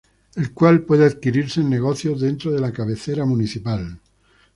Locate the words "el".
0.35-0.51